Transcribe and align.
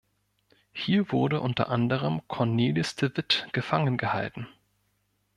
Hier 0.73 1.11
wurde 1.11 1.41
unter 1.41 1.69
anderem 1.69 2.23
Cornelis 2.27 2.95
de 2.95 3.15
Witt 3.15 3.45
gefangen 3.51 3.97
gehalten. 3.97 4.47